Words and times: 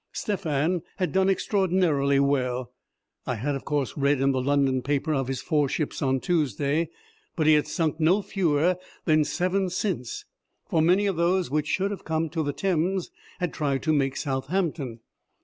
Stephan 0.13 0.81
had 0.97 1.11
done 1.11 1.29
extraordinarily 1.29 2.19
well. 2.19 2.73
I 3.27 3.35
had, 3.35 3.53
of 3.53 3.65
course, 3.65 3.95
read 3.95 4.19
in 4.19 4.31
the 4.31 4.41
London 4.41 4.81
paper 4.81 5.13
of 5.13 5.27
his 5.27 5.43
four 5.43 5.69
ships 5.69 6.01
on 6.01 6.19
Tuesday, 6.19 6.89
but 7.35 7.45
he 7.45 7.53
had 7.53 7.67
sunk 7.67 7.99
no 7.99 8.23
fewer 8.23 8.77
than 9.05 9.23
seven 9.23 9.69
since, 9.69 10.25
for 10.67 10.81
many 10.81 11.05
of 11.05 11.17
those 11.17 11.51
which 11.51 11.67
should 11.67 11.91
have 11.91 12.03
come 12.03 12.29
to 12.29 12.41
the 12.41 12.51
Thames 12.51 13.11
had 13.39 13.53
tried 13.53 13.83
to 13.83 13.93
make 13.93 14.17
Southampton. 14.17 15.01